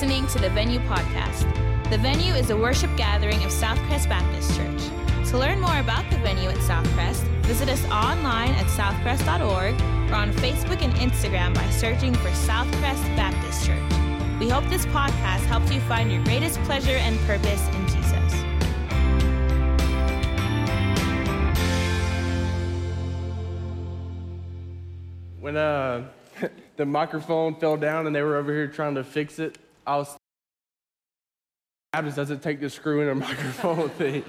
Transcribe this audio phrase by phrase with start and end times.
[0.00, 1.42] listening to the Venue Podcast.
[1.90, 4.80] The Venue is a worship gathering of Southcrest Baptist Church.
[5.30, 9.74] To learn more about the Venue at Southcrest, visit us online at southcrest.org
[10.08, 14.38] or on Facebook and Instagram by searching for Southcrest Baptist Church.
[14.38, 18.34] We hope this podcast helps you find your greatest pleasure and purpose in Jesus.
[25.40, 26.06] When uh,
[26.76, 29.58] the microphone fell down and they were over here trying to fix it,
[29.96, 30.16] was
[31.92, 34.22] Baptist doesn't take the screw in a microphone thing.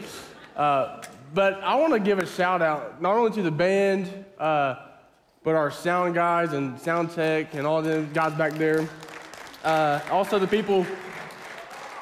[0.55, 1.02] Uh,
[1.34, 4.76] but I want to give a shout out not only to the band, uh,
[5.44, 8.88] but our sound guys and sound tech and all the guys back there.
[9.63, 10.85] Uh, also the people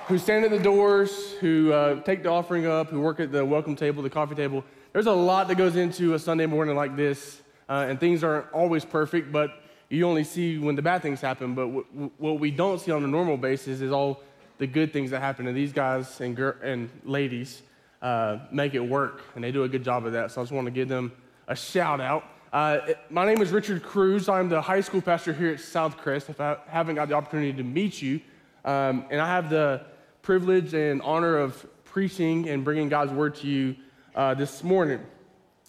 [0.07, 3.43] who stand at the doors, who uh, take the offering up, who work at the
[3.43, 4.63] welcome table, the coffee table.
[4.93, 8.51] There's a lot that goes into a Sunday morning like this, uh, and things aren't
[8.53, 11.55] always perfect, but you only see when the bad things happen.
[11.55, 14.21] But w- what we don't see on a normal basis is all
[14.57, 17.61] the good things that happen to these guys and, gir- and ladies
[18.01, 20.31] uh, make it work, and they do a good job of that.
[20.31, 21.11] So I just want to give them
[21.47, 22.23] a shout out.
[22.51, 24.29] Uh, my name is Richard Crews.
[24.29, 26.29] I'm the high school pastor here at Southcrest.
[26.29, 28.21] If I haven't got the opportunity to meet you,
[28.65, 29.85] um, and I have the
[30.21, 33.75] privilege and honor of preaching and bringing God's word to you
[34.15, 35.01] uh, this morning.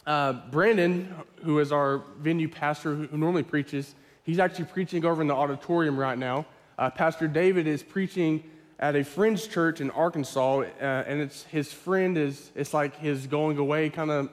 [0.06, 3.94] Uh, Brandon, who is our venue pastor who normally preaches,
[4.28, 6.44] he's actually preaching over in the auditorium right now.
[6.78, 8.44] Uh, pastor David is preaching
[8.78, 13.26] at a friend's church in Arkansas, uh, and it's his friend is it's like his
[13.26, 14.28] going away kind of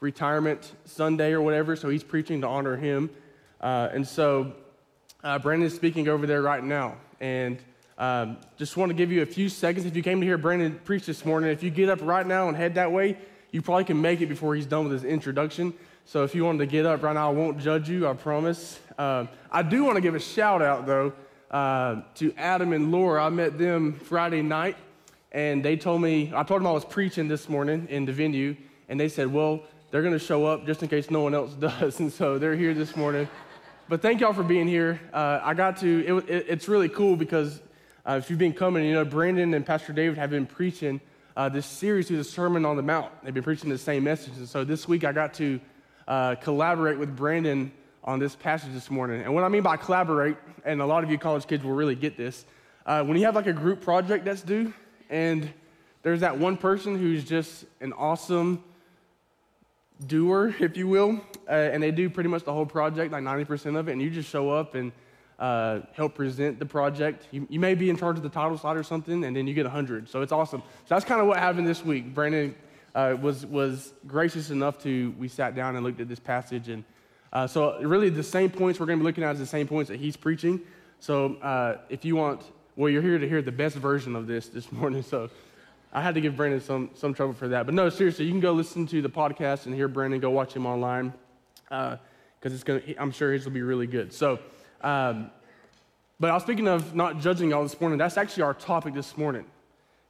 [0.00, 1.76] retirement Sunday or whatever.
[1.76, 3.08] So he's preaching to honor him,
[3.60, 4.52] uh, and so
[5.22, 6.96] uh, Brandon is speaking over there right now.
[7.20, 7.62] And
[7.98, 9.86] um, just want to give you a few seconds.
[9.86, 12.48] If you came to hear Brandon preach this morning, if you get up right now
[12.48, 13.16] and head that way,
[13.52, 15.72] you probably can make it before he's done with his introduction.
[16.04, 18.80] So if you wanted to get up right now, I won't judge you, I promise.
[18.98, 21.12] Um, I do want to give a shout out, though,
[21.50, 23.24] uh, to Adam and Laura.
[23.24, 24.76] I met them Friday night,
[25.32, 28.56] and they told me, I told them I was preaching this morning in the venue,
[28.88, 31.52] and they said, well, they're going to show up just in case no one else
[31.60, 32.00] does.
[32.00, 33.28] And so they're here this morning.
[33.88, 35.00] But thank y'all for being here.
[35.12, 37.60] Uh, I got to, it, it, it's really cool because
[38.04, 41.00] uh, if you've been coming, you know, Brandon and Pastor David have been preaching
[41.36, 43.12] uh, this series through the Sermon on the Mount.
[43.22, 44.36] They've been preaching the same message.
[44.38, 45.60] And so this week I got to
[46.08, 47.70] uh, collaborate with Brandon
[48.06, 49.22] on this passage this morning.
[49.22, 51.96] And what I mean by collaborate, and a lot of you college kids will really
[51.96, 52.44] get this,
[52.86, 54.72] uh, when you have like a group project that's due,
[55.10, 55.52] and
[56.02, 58.62] there's that one person who's just an awesome
[60.06, 63.76] doer, if you will, uh, and they do pretty much the whole project, like 90%
[63.76, 64.92] of it, and you just show up and
[65.38, 67.26] uh, help present the project.
[67.32, 69.54] You, you, may be in charge of the title slide or something, and then you
[69.54, 70.08] get 100.
[70.08, 70.60] So it's awesome.
[70.60, 72.14] So that's kind of what happened this week.
[72.14, 72.54] Brandon
[72.94, 76.68] uh, was, was gracious enough to, we sat down and looked at this passage.
[76.68, 76.84] And
[77.36, 79.68] uh, so, really, the same points we're going to be looking at is the same
[79.68, 80.58] points that he's preaching.
[81.00, 82.40] So, uh, if you want,
[82.76, 85.02] well, you're here to hear the best version of this this morning.
[85.02, 85.28] So,
[85.92, 87.66] I had to give Brandon some, some trouble for that.
[87.66, 90.18] But no, seriously, you can go listen to the podcast and hear Brandon.
[90.18, 91.12] Go watch him online
[91.68, 94.14] because uh, it's gonna, I'm sure his will be really good.
[94.14, 94.38] So,
[94.80, 95.30] um,
[96.18, 97.98] but I was speaking of not judging y'all this morning.
[97.98, 99.44] That's actually our topic this morning,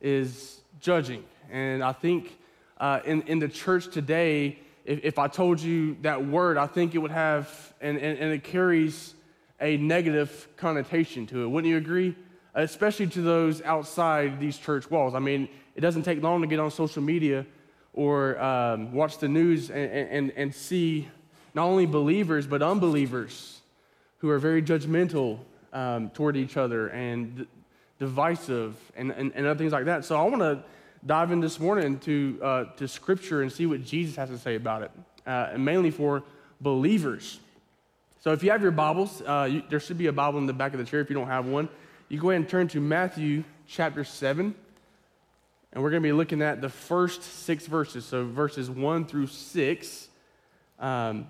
[0.00, 1.24] is judging.
[1.50, 2.38] And I think
[2.78, 6.94] uh, in in the church today, if, if, I told you that word, I think
[6.94, 9.14] it would have, and, and, and it carries
[9.60, 11.48] a negative connotation to it.
[11.48, 12.14] Wouldn't you agree?
[12.54, 15.14] Especially to those outside these church walls.
[15.14, 17.44] I mean, it doesn't take long to get on social media
[17.92, 21.08] or um, watch the news and, and, and see
[21.54, 23.60] not only believers, but unbelievers
[24.18, 25.40] who are very judgmental
[25.72, 27.46] um, toward each other and
[27.98, 30.04] divisive and, and, and, other things like that.
[30.04, 30.62] So I want to
[31.06, 34.56] dive in this morning to, uh, to Scripture and see what Jesus has to say
[34.56, 34.90] about it,
[35.26, 36.24] uh, and mainly for
[36.60, 37.38] believers.
[38.20, 40.52] So if you have your Bibles, uh, you, there should be a Bible in the
[40.52, 41.68] back of the chair if you don't have one.
[42.08, 44.54] You go ahead and turn to Matthew chapter 7.
[45.72, 49.26] And we're going to be looking at the first six verses, so verses 1 through
[49.28, 50.08] 6.
[50.78, 51.26] Um,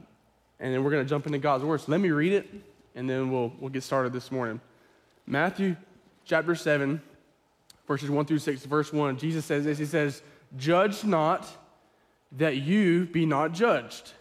[0.59, 1.83] and then we're going to jump into God's Word.
[1.87, 2.49] Let me read it,
[2.95, 4.61] and then we'll, we'll get started this morning.
[5.27, 5.77] Matthew
[6.25, 7.03] chapter 7,
[7.87, 9.19] verses 1 through 6, verse 1.
[9.19, 10.23] Jesus says this He says,
[10.57, 11.47] Judge not
[12.33, 14.13] that you be not judged.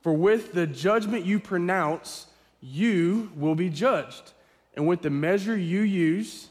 [0.00, 2.26] For with the judgment you pronounce,
[2.60, 4.32] you will be judged.
[4.74, 6.48] And with the measure you use,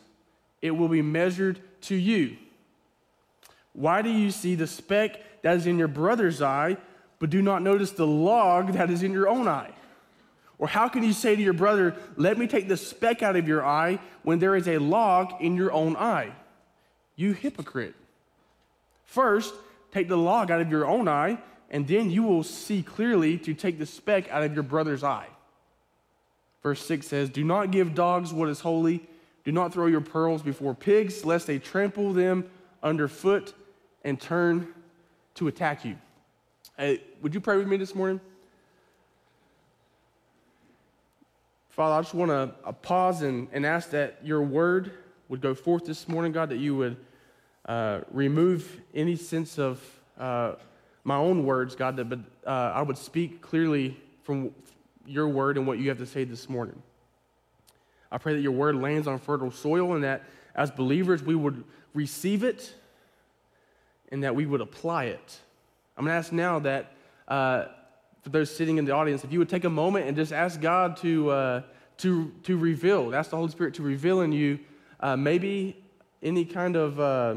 [0.61, 2.37] it will be measured to you.
[3.73, 6.77] Why do you see the speck that is in your brother's eye,
[7.17, 9.71] but do not notice the log that is in your own eye?
[10.57, 13.47] Or how can you say to your brother, Let me take the speck out of
[13.47, 16.33] your eye, when there is a log in your own eye?
[17.19, 17.95] You hypocrite.
[19.03, 19.53] First,
[19.91, 21.37] take the log out of your own eye,
[21.69, 25.27] and then you will see clearly to take the speck out of your brother's eye.
[26.63, 29.05] Verse 6 says, Do not give dogs what is holy,
[29.43, 32.49] Do not throw your pearls before pigs, lest they trample them
[32.81, 33.53] underfoot
[34.05, 34.73] and turn
[35.35, 35.97] to attack you.
[36.77, 38.21] Hey, would you pray with me this morning?
[41.67, 44.93] Father, I just want to uh, pause and, and ask that your word
[45.27, 46.95] would go forth this morning, God, that you would
[47.65, 49.81] uh, remove any sense of
[50.17, 50.53] uh,
[51.03, 54.51] my own words, God, that but, uh, I would speak clearly from
[55.05, 56.81] your word and what you have to say this morning.
[58.11, 60.23] I pray that your word lands on fertile soil and that
[60.55, 61.63] as believers we would
[61.93, 62.73] receive it
[64.11, 65.39] and that we would apply it.
[65.97, 66.93] I'm going to ask now that
[67.27, 67.65] uh,
[68.21, 70.59] for those sitting in the audience, if you would take a moment and just ask
[70.59, 71.61] God to, uh,
[71.97, 74.59] to, to reveal, ask the Holy Spirit to reveal in you
[74.99, 75.77] uh, maybe
[76.21, 77.35] any kind of uh,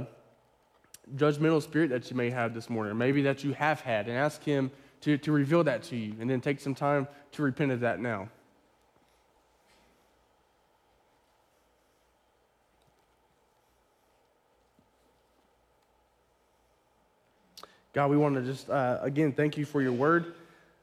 [1.16, 4.16] judgmental spirit that you may have this morning, or maybe that you have had, and
[4.16, 4.70] ask Him
[5.02, 8.00] to, to reveal that to you, and then take some time to repent of that
[8.00, 8.28] now.
[17.92, 20.34] God, we want to just, uh, again, thank you for your word.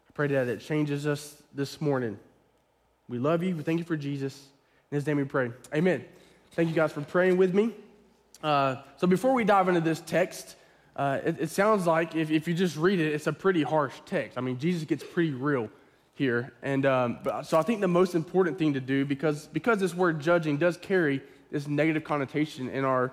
[0.10, 2.20] I pray that it changes us this morning.
[3.08, 3.56] We love you.
[3.56, 4.40] We thank you for Jesus.
[4.92, 5.52] In his name we pray.
[5.74, 6.06] Amen.
[6.52, 7.74] Thank you guys for praying with me.
[8.44, 10.56] Uh, so before we dive into this text,
[10.96, 13.94] uh, it, it, sounds like if, if you just read it, it's a pretty harsh
[14.06, 14.38] text.
[14.38, 15.70] I mean, Jesus gets pretty real
[16.16, 16.54] here.
[16.62, 19.94] And um, but, so I think the most important thing to do, because, because this
[19.94, 21.22] word judging does carry
[21.52, 23.12] this negative connotation in our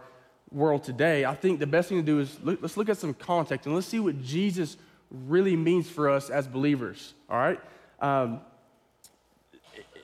[0.51, 3.15] world today, I think the best thing to do is look, let's look at some
[3.15, 4.77] context and let's see what Jesus
[5.11, 7.15] really means for us as believers.
[7.31, 7.61] All right?
[8.01, 8.41] Um,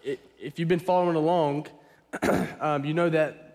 [0.04, 1.66] if you've been following along,
[2.60, 3.51] um, you know that,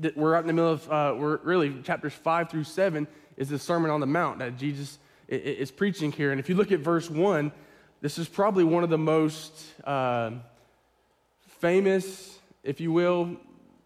[0.00, 3.06] that we're right in the middle of, uh, we're really chapters five through seven
[3.36, 4.98] is the Sermon on the Mount that Jesus
[5.28, 6.30] is preaching here.
[6.32, 7.52] And if you look at verse one,
[8.00, 9.52] this is probably one of the most
[9.84, 10.32] uh,
[11.60, 13.36] famous, if you will,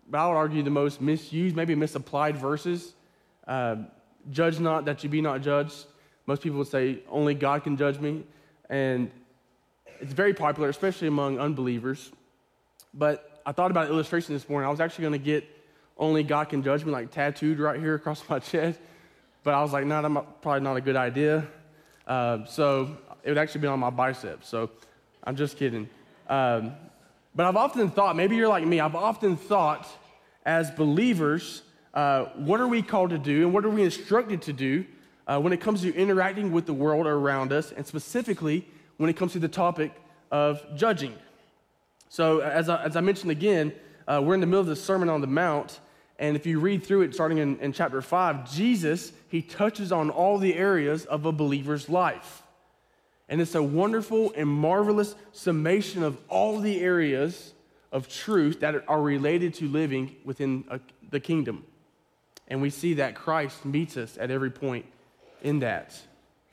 [0.08, 2.94] but I would argue the most misused, maybe misapplied verses.
[3.46, 3.76] Uh,
[4.30, 5.86] judge not that you be not judged.
[6.26, 8.24] Most people would say, only God can judge me.
[8.70, 9.10] And
[10.00, 12.10] it's very popular, especially among unbelievers.
[12.92, 14.66] But I thought about illustration this morning.
[14.66, 15.44] I was actually going to get
[15.96, 18.80] only God can judge me like tattooed right here across my chest.
[19.42, 21.46] But I was like, no, nah, that's probably not a good idea.
[22.06, 24.48] Uh, so it would actually be on my biceps.
[24.48, 24.70] So
[25.22, 25.88] I'm just kidding.
[26.28, 26.72] Um,
[27.34, 29.86] but I've often thought, maybe you're like me, I've often thought
[30.46, 31.62] as believers,
[31.92, 34.84] uh, what are we called to do and what are we instructed to do
[35.26, 38.68] uh, when it comes to interacting with the world around us, and specifically
[38.98, 39.92] when it comes to the topic
[40.30, 41.14] of judging.
[42.08, 43.72] So, as I, as I mentioned again,
[44.06, 45.80] uh, we're in the middle of the Sermon on the Mount,
[46.18, 50.10] and if you read through it starting in, in chapter 5, Jesus, he touches on
[50.10, 52.42] all the areas of a believer's life.
[53.28, 57.52] And it's a wonderful and marvelous summation of all the areas
[57.90, 60.78] of truth that are related to living within a,
[61.10, 61.64] the kingdom.
[62.46, 64.84] And we see that Christ meets us at every point
[65.42, 65.98] in that.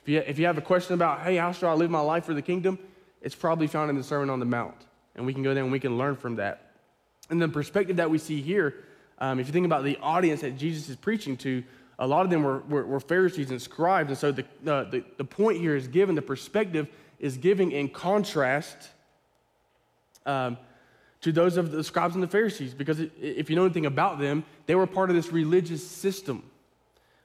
[0.02, 2.24] If you, if you have a question about, hey, how should I live my life
[2.24, 2.78] for the kingdom?
[3.20, 4.74] It's probably found in the Sermon on the Mount.
[5.14, 6.72] And we can go there and we can learn from that.
[7.30, 8.84] And the perspective that we see here,
[9.22, 11.62] um, if you think about the audience that Jesus is preaching to,
[12.00, 14.08] a lot of them were, were, were Pharisees and scribes.
[14.10, 16.88] And so the, uh, the, the point here is given, the perspective
[17.20, 18.88] is giving in contrast
[20.26, 20.58] um,
[21.20, 22.74] to those of the scribes and the Pharisees.
[22.74, 26.42] Because if you know anything about them, they were part of this religious system.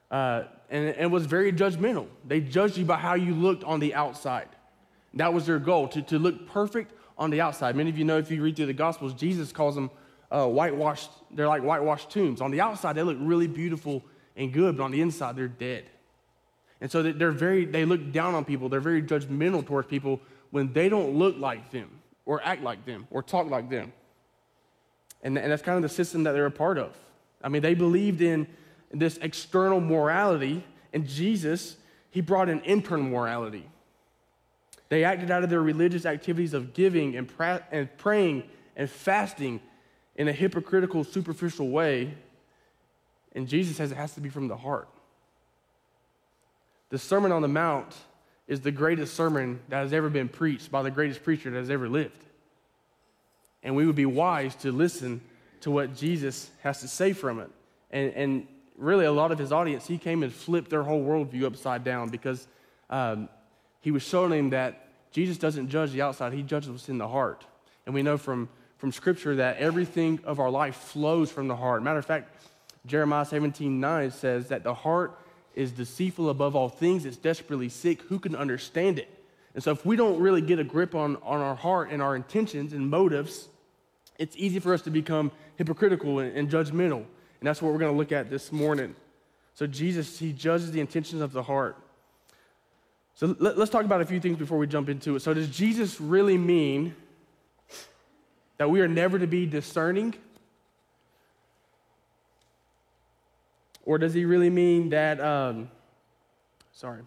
[0.08, 2.06] Uh, and, and was very judgmental.
[2.24, 4.48] They judged you by how you looked on the outside.
[5.14, 7.74] That was their goal, to, to look perfect on the outside.
[7.74, 9.90] Many of you know if you read through the Gospels, Jesus calls them
[10.30, 12.40] uh, whitewashed, they're like whitewashed tombs.
[12.40, 14.04] On the outside, they look really beautiful
[14.36, 15.84] and good, but on the inside, they're dead.
[16.80, 18.68] And so they're very, they look down on people.
[18.68, 20.20] They're very judgmental towards people
[20.50, 21.90] when they don't look like them
[22.24, 23.92] or act like them or talk like them.
[25.22, 26.94] And, and that's kind of the system that they're a part of.
[27.42, 28.46] I mean, they believed in
[28.92, 31.76] this external morality, and Jesus,
[32.10, 33.68] he brought an internal morality.
[34.88, 38.44] They acted out of their religious activities of giving and, pra- and praying
[38.76, 39.60] and fasting
[40.18, 42.14] in a hypocritical, superficial way
[43.34, 44.88] and Jesus says it has to be from the heart.
[46.90, 47.94] The Sermon on the Mount
[48.46, 51.70] is the greatest sermon that has ever been preached by the greatest preacher that has
[51.70, 52.24] ever lived.
[53.62, 55.20] And we would be wise to listen
[55.60, 57.50] to what Jesus has to say from it.
[57.90, 58.46] And, and
[58.76, 62.08] really, a lot of his audience, he came and flipped their whole worldview upside down
[62.08, 62.48] because
[62.88, 63.28] um,
[63.80, 67.08] he was showing them that Jesus doesn't judge the outside, he judges what's in the
[67.08, 67.44] heart.
[67.86, 68.48] And we know from,
[68.78, 71.82] from Scripture that everything of our life flows from the heart.
[71.82, 72.30] Matter of fact,
[72.86, 75.18] Jeremiah 17 9 says that the heart
[75.54, 78.02] is deceitful above all things, it's desperately sick.
[78.02, 79.08] Who can understand it?
[79.54, 82.16] And so, if we don't really get a grip on, on our heart and our
[82.16, 83.48] intentions and motives
[84.18, 87.04] it's easy for us to become hypocritical and, and judgmental.
[87.40, 88.94] And that's what we're going to look at this morning.
[89.54, 91.76] So, Jesus, he judges the intentions of the heart.
[93.14, 95.20] So, let, us talk about a few things before we jump into it.
[95.20, 96.94] So, does Jesus really mean
[98.58, 100.14] that we are never to be discerning?
[103.84, 105.70] Or does he really mean that, um,
[106.72, 107.02] sorry,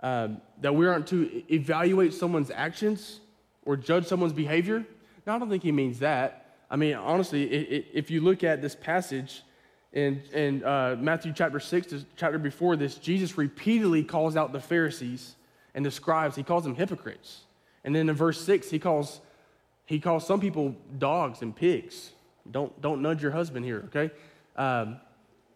[0.00, 3.20] um, that we aren't to evaluate someone's actions
[3.64, 4.84] or judge someone's behavior?
[5.26, 6.46] No, I don't think he means that.
[6.70, 9.42] I mean, honestly, if you look at this passage
[9.92, 14.60] in, in uh, Matthew chapter 6, the chapter before this, Jesus repeatedly calls out the
[14.60, 15.36] Pharisees
[15.74, 16.36] and the scribes.
[16.36, 17.42] He calls them hypocrites.
[17.84, 19.20] And then in verse 6, he calls,
[19.88, 22.10] he calls some people dogs and pigs.
[22.50, 24.14] Don't, don't nudge your husband here, okay?
[24.54, 25.00] Um,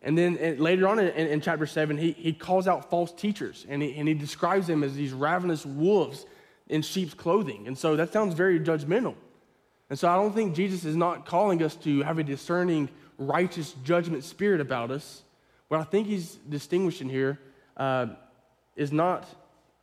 [0.00, 3.66] and then and later on in, in, chapter 7, he, he calls out false teachers
[3.68, 6.24] and he, and he describes them as these ravenous wolves
[6.70, 7.66] in sheep's clothing.
[7.66, 9.14] And so that sounds very judgmental.
[9.90, 13.74] And so I don't think Jesus is not calling us to have a discerning, righteous
[13.84, 15.24] judgment spirit about us.
[15.68, 17.38] What I think he's distinguishing here
[17.76, 18.06] uh,
[18.76, 19.28] is not,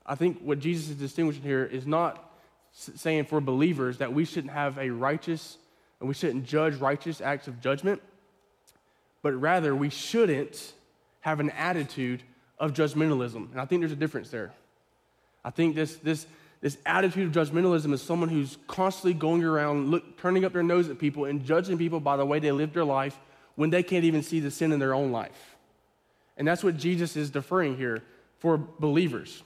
[0.08, 2.29] I think what Jesus is distinguishing here is not
[2.72, 5.58] saying for believers that we shouldn't have a righteous
[6.00, 8.02] and we shouldn't judge righteous acts of judgment,
[9.22, 10.74] but rather we shouldn't
[11.22, 12.24] have an attitude
[12.58, 13.52] of judgmentalism.
[13.52, 14.52] And I think there's a difference there.
[15.44, 16.26] I think this, this,
[16.62, 20.90] this attitude of judgmentalism is someone who's constantly going around look, turning up their nose
[20.90, 23.18] at people and judging people by the way they live their life
[23.56, 25.58] when they can't even see the sin in their own life.
[26.38, 28.04] And that's what Jesus is deferring here
[28.38, 29.44] for believers.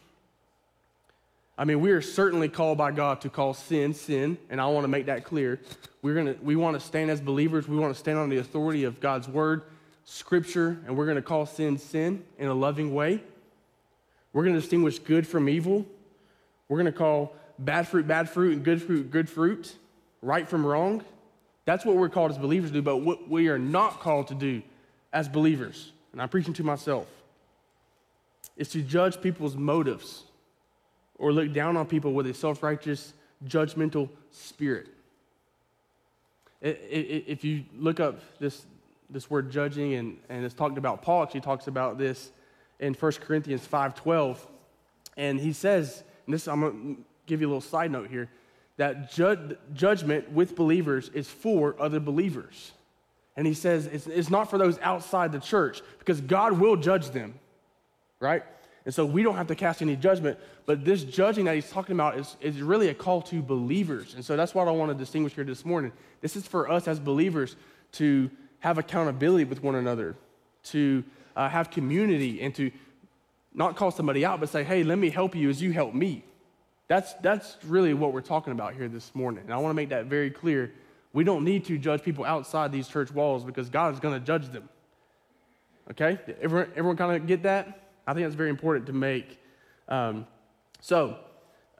[1.57, 4.86] I mean, we are certainly called by God to call sin sin, and I want
[4.86, 5.60] to make that clear.
[6.01, 8.86] We're gonna, we want to stand as believers, we want to stand on the authority
[8.86, 9.62] of God's word,
[10.03, 13.22] scripture, and we're going to call sin sin in a loving way.
[14.33, 15.86] We're going to distinguish good from evil.
[16.67, 19.75] We're going to call bad fruit bad fruit and good fruit good fruit,
[20.24, 21.03] right from wrong.
[21.65, 24.36] That's what we're called as believers to do, but what we are not called to
[24.36, 24.63] do
[25.13, 27.07] as believers, and I'm preaching to myself,
[28.57, 30.24] is to judge people's motives
[31.24, 33.13] or look down on people with a self righteous,
[33.48, 34.89] judgmental spirit.
[36.62, 38.65] If you look up this,
[39.10, 42.32] this word judging, and, and it's talked about, Paul actually talks about this
[42.82, 44.38] in 1 Corinthians 5.12,
[45.15, 48.30] and he says, and this I'm going to give you a little side note here,
[48.75, 52.74] that ju- judgment with believers is for other believers.
[53.38, 57.12] And he says it's, it's not for those outside the church because God will judge
[57.12, 57.36] them,
[58.20, 58.44] right?
[58.86, 61.96] And so we don't have to cast any judgment, but this judging that he's talking
[61.96, 64.13] about is, is really a call to believers.
[64.13, 65.94] And so that's what I want to distinguish here this morning.
[66.22, 67.56] This is for us as believers
[67.94, 70.16] to have accountability with one another,
[70.63, 71.04] to
[71.36, 72.72] uh, have community, and to
[73.54, 76.24] not call somebody out, but say, hey, let me help you as you help me.
[76.88, 79.44] That's, that's really what we're talking about here this morning.
[79.46, 80.74] And I want to make that very clear.
[81.13, 84.25] We don't need to judge people outside these church walls because God is going to
[84.25, 84.68] judge them.
[85.92, 86.20] Okay?
[86.42, 87.83] Everyone, everyone kind of get that?
[88.05, 89.39] I think that's very important to make.
[89.88, 90.27] Um,
[90.81, 91.17] so,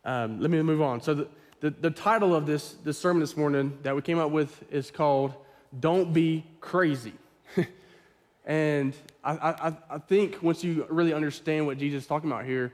[0.06, 1.01] um, let me move on.
[1.01, 1.27] So, the,
[1.60, 4.92] the, the, title of this, this sermon this morning that we came up with is
[4.92, 5.34] called
[5.80, 7.13] Don't Be Crazy.
[8.46, 12.74] and I, I, I think once you really understand what Jesus is talking about here,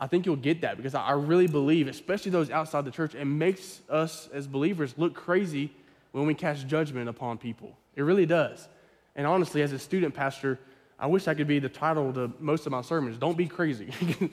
[0.00, 3.26] I think you'll get that because I really believe, especially those outside the church, it
[3.26, 5.70] makes us as believers look crazy
[6.12, 7.76] when we cast judgment upon people.
[7.94, 8.66] It really does.
[9.14, 10.58] And honestly, as a student pastor,
[11.00, 13.16] I wish I could be the title to most of my sermons.
[13.16, 13.90] Don't be crazy.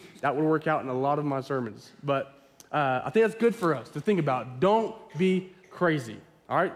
[0.22, 1.92] that would work out in a lot of my sermons.
[2.04, 2.34] But
[2.74, 4.60] uh, I think that's good for us to think about.
[4.60, 6.18] Don't be crazy.
[6.50, 6.74] All right?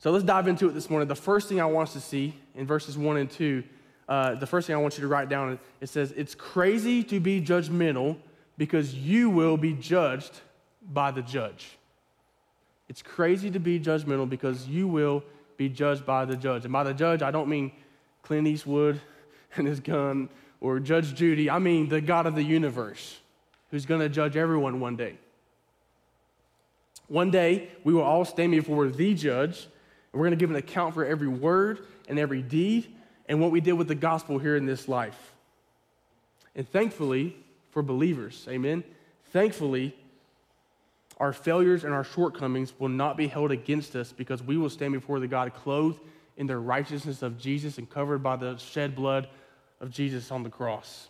[0.00, 1.08] So let's dive into it this morning.
[1.08, 3.64] The first thing I want us to see in verses 1 and 2,
[4.06, 7.18] uh, the first thing I want you to write down, it says, It's crazy to
[7.18, 8.18] be judgmental
[8.58, 10.40] because you will be judged
[10.92, 11.78] by the judge.
[12.88, 15.24] It's crazy to be judgmental because you will
[15.56, 16.64] be judged by the judge.
[16.64, 17.72] And by the judge, I don't mean
[18.26, 19.00] Clint Eastwood
[19.54, 20.28] and his gun
[20.60, 21.48] or Judge Judy.
[21.48, 23.20] I mean the God of the universe
[23.70, 25.16] who's going to judge everyone one day.
[27.06, 29.68] One day, we will all stand before the judge,
[30.12, 32.88] and we're going to give an account for every word and every deed
[33.28, 35.34] and what we did with the gospel here in this life.
[36.56, 37.36] And thankfully,
[37.70, 38.82] for believers, amen,
[39.32, 39.94] thankfully,
[41.18, 44.94] our failures and our shortcomings will not be held against us because we will stand
[44.94, 46.00] before the God clothed
[46.36, 49.28] in the righteousness of Jesus and covered by the shed blood
[49.80, 51.08] of Jesus on the cross.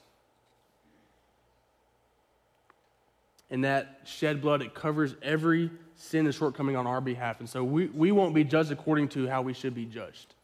[3.51, 7.41] And that shed blood, it covers every sin and shortcoming on our behalf.
[7.41, 10.35] And so we, we won't be judged according to how we should be judged.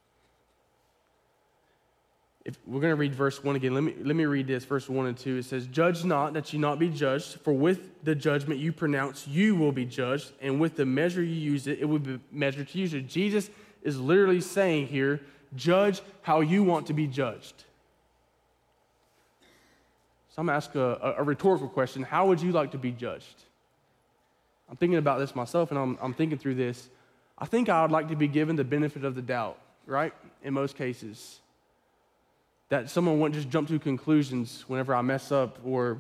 [2.45, 3.75] if we're going to read verse 1 again.
[3.75, 5.39] Let me, let me read this, verse 1 and 2.
[5.39, 9.27] It says, Judge not that you not be judged, for with the judgment you pronounce,
[9.27, 12.69] you will be judged, and with the measure you use it, it will be measured
[12.69, 12.87] to you.
[12.87, 13.51] So Jesus
[13.83, 15.21] is literally saying here,
[15.55, 17.65] judge how you want to be judged.
[20.31, 22.91] So I'm going to ask a, a, rhetorical question How would you like to be
[22.91, 23.43] judged?
[24.71, 26.89] I'm thinking about this myself, and I'm, I'm thinking through this.
[27.37, 30.15] I think I would like to be given the benefit of the doubt, right?
[30.43, 31.41] In most cases
[32.73, 35.99] that someone won't just jump to conclusions whenever I mess up or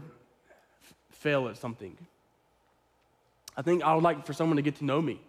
[0.83, 1.95] f- fail at something.
[3.55, 5.21] I think I would like for someone to get to know me,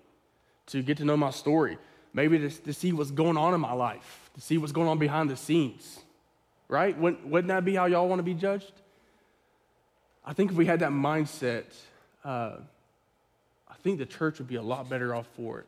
[0.68, 1.78] to get to know my story,
[2.14, 4.98] maybe to, to see what's going on in my life, to see what's going on
[5.00, 6.00] behind the scenes,
[6.68, 6.98] right?
[6.98, 8.74] Wouldn't, wouldn't that be how y'all want to be judged?
[10.26, 11.66] I think if we had that mindset,
[12.24, 12.58] uh,
[13.68, 15.68] I think the church would be a lot better off for it.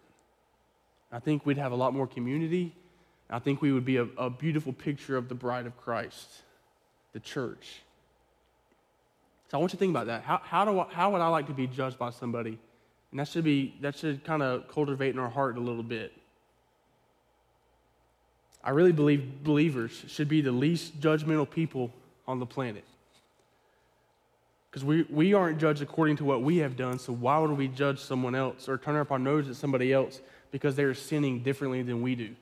[1.11, 2.73] I think we'd have a lot more community
[3.29, 6.29] I think we would be a, a beautiful picture of the bride of Christ,
[7.13, 7.81] the church.
[9.49, 10.23] So I want you to think about that.
[10.23, 12.57] How, how, do I, how would I like to be judged by somebody?
[13.11, 16.11] And that should be that should kind of cultivate in our heart a little bit.
[18.65, 21.93] I really believe believers should be the least judgmental people
[22.27, 22.83] on the planet.
[24.71, 27.67] Because we, we aren't judged according to what we have done, so why would we
[27.67, 30.19] judge someone else or turn up our nose at somebody else
[30.51, 32.35] because they're sinning differently than we do?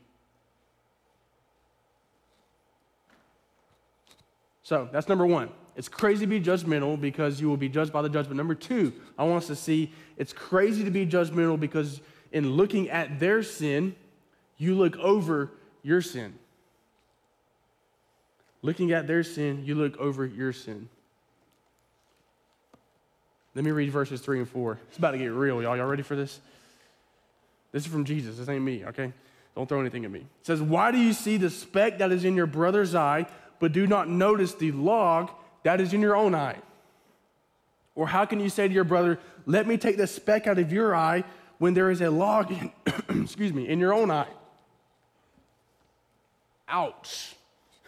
[4.64, 5.50] So that's number one.
[5.76, 8.38] It's crazy to be judgmental because you will be judged by the judgment.
[8.38, 12.00] Number two, I want us to see it's crazy to be judgmental because
[12.32, 13.96] in looking at their sin,
[14.58, 15.52] you look over
[15.84, 16.34] your sin.
[18.62, 20.88] Looking at their sin, you look over your sin.
[23.56, 24.80] Let me read verses three and four.
[24.88, 25.78] It's about to get real, y'all.
[25.78, 26.40] Y'all ready for this?
[27.72, 28.38] This is from Jesus.
[28.38, 29.12] This ain't me, okay?
[29.56, 30.22] Don't throw anything at me.
[30.22, 33.28] It says, Why do you see the speck that is in your brother's eye?
[33.64, 35.32] but do not notice the log
[35.64, 36.58] that is in your own eye?
[37.96, 40.74] Or how can you say to your brother, Let me take the speck out of
[40.74, 41.24] your eye
[41.60, 42.74] when there is a log in,
[43.24, 44.28] excuse me, in your own eye?
[46.74, 47.36] Ouch.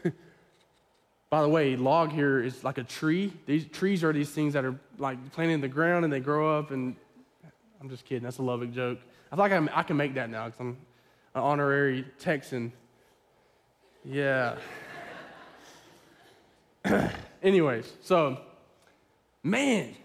[1.32, 3.34] By the way, log here is like a tree.
[3.48, 6.58] These trees are these things that are like planted in the ground and they grow
[6.58, 6.70] up.
[6.70, 6.96] And
[7.82, 8.24] I'm just kidding.
[8.24, 9.00] That's a loving joke.
[9.32, 10.78] I feel like I'm, I can make that now because I'm
[11.34, 12.72] an honorary Texan.
[14.04, 14.58] Yeah.
[17.42, 18.38] Anyways, so
[19.42, 19.96] man,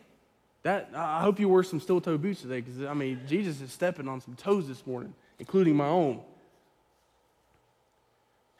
[0.62, 3.72] that I hope you wore some steel toe boots today because I mean Jesus is
[3.72, 6.22] stepping on some toes this morning, including my own.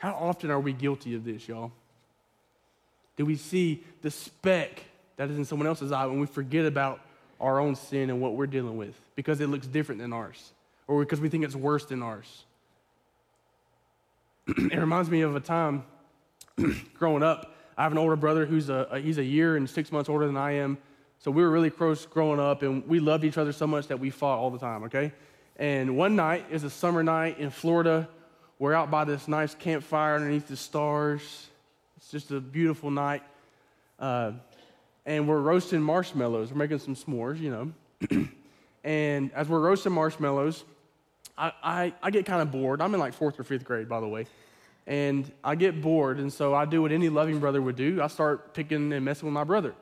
[0.01, 1.71] How often are we guilty of this, y'all?
[3.17, 4.83] Do we see the speck
[5.17, 7.01] that is in someone else's eye when we forget about
[7.41, 10.53] our own sin and what we're dealing with because it looks different than ours
[10.89, 12.45] or because we think it's worse than ours?
[14.49, 15.85] it reminds me of a time
[16.95, 19.91] growing up I have an older brother who's a, a, he's a year and six
[19.91, 20.77] months older than I am.
[21.19, 23.99] So we were really close growing up, and we loved each other so much that
[23.99, 24.83] we fought all the time.
[24.85, 25.13] Okay,
[25.57, 28.07] and one night is a summer night in Florida.
[28.61, 31.49] We're out by this nice campfire underneath the stars.
[31.97, 33.23] It's just a beautiful night,
[33.99, 34.33] uh,
[35.07, 36.53] and we're roasting marshmallows.
[36.53, 37.73] We're making some s'mores, you
[38.11, 38.29] know.
[38.85, 40.65] and as we're roasting marshmallows,
[41.39, 42.83] I, I, I get kind of bored.
[42.83, 44.27] I'm in like fourth or fifth grade, by the way
[44.87, 48.03] and I get bored, and so I do what any loving brother would do.
[48.03, 49.75] I start picking and messing with my brother.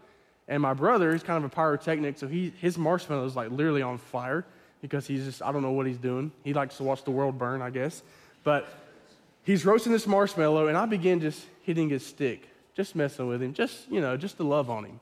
[0.47, 3.81] And my brother is kind of a pyrotechnic, so he, his marshmallow is like literally
[3.81, 4.45] on fire
[4.83, 6.31] because he's just, I don't know what he's doing.
[6.45, 8.03] He likes to watch the world burn, I guess.
[8.49, 8.67] But
[9.43, 13.53] he's roasting this marshmallow, and I begin just hitting his stick, just messing with him,
[13.53, 15.01] just, you know, just to love on him.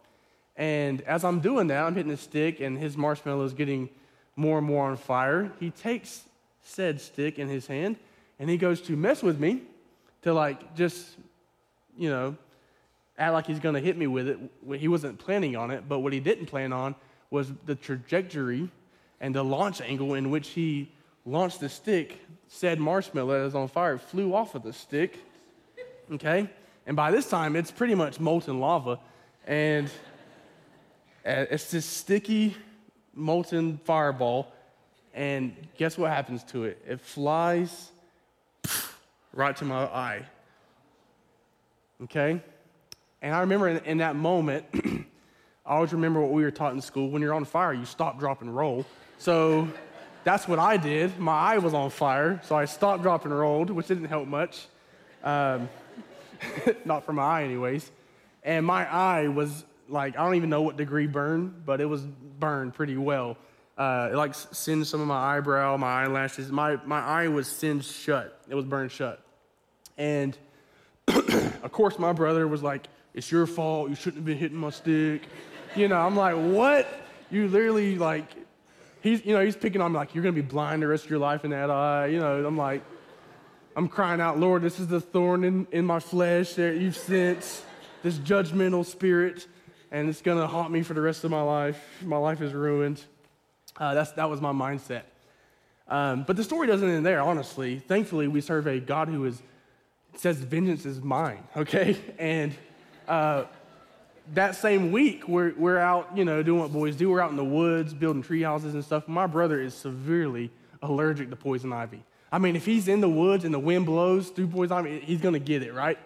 [0.57, 3.89] And as I'm doing that, I'm hitting his stick, and his marshmallow is getting
[4.35, 5.53] more and more on fire.
[5.61, 6.25] He takes
[6.65, 7.99] said stick in his hand,
[8.41, 9.63] and he goes to mess with me
[10.23, 11.07] to like just,
[11.97, 12.37] you know,
[13.17, 14.41] act like he's going to hit me with it.
[14.77, 16.97] He wasn't planning on it, but what he didn't plan on
[17.31, 18.69] was the trajectory
[19.21, 20.91] and the launch angle in which he
[21.27, 22.21] launched the stick.
[22.49, 25.19] Said marshmallow that was on fire flew off of the stick.
[26.13, 26.49] Okay?
[26.87, 29.01] And by this time, it's pretty much molten lava.
[29.47, 29.89] And
[31.27, 32.57] uh, it's this sticky,
[33.13, 34.53] molten fireball.
[35.13, 36.81] And guess what happens to it?
[36.87, 37.91] It flies
[39.33, 40.23] right to my eye.
[42.05, 42.41] Okay?
[43.23, 44.67] And I remember in, in that moment,
[45.67, 47.11] I always remember what we were taught in school.
[47.11, 48.87] When you're on fire, you stop, drop, and roll.
[49.19, 49.69] So
[50.27, 51.21] that's what I did.
[51.21, 54.67] My eye was on fire, so I stopped, dropped, and rolled, which didn't help much.
[55.23, 55.69] Um,
[56.85, 57.89] not for my eye, anyways.
[58.43, 62.01] And my eye was like, I don't even know what degree burn, but it was
[62.41, 63.37] burned pretty well.
[63.79, 66.51] Uh, it like singed some of my eyebrow, my eyelashes.
[66.51, 68.37] My, my eye was singed shut.
[68.49, 69.23] It was burned shut.
[69.97, 70.37] And
[71.07, 73.91] of course, my brother was like, It's your fault.
[73.91, 75.23] You shouldn't have been hitting my stick.
[75.77, 76.89] You know, I'm like, What?
[77.31, 78.46] You literally, like,
[79.07, 81.05] he's, you know, he's picking on me, like, You're going to be blind the rest
[81.05, 82.07] of your life in that eye.
[82.07, 82.83] You know, I'm like,
[83.77, 87.65] I'm crying out, Lord, this is the thorn in, in my flesh that you've sent,
[88.03, 89.47] this judgmental spirit,
[89.91, 91.81] and it's going to haunt me for the rest of my life.
[92.03, 93.03] My life is ruined.
[93.77, 95.03] Uh, that's, that was my mindset.
[95.89, 97.79] Um, but the story doesn't end there, honestly.
[97.79, 99.41] Thankfully, we serve a God who is,
[100.17, 101.97] says, Vengeance is mine, okay?
[102.19, 102.55] And
[103.07, 103.45] uh,
[104.35, 107.11] that same week, we're, we're out, you know, doing what boys do.
[107.11, 109.09] We're out in the woods building tree houses and stuff.
[109.09, 110.51] My brother is severely
[110.83, 112.03] allergic to poison ivy.
[112.33, 115.21] I mean, if he's in the woods and the wind blows through poison ivy, he's
[115.21, 115.99] going to get it, right?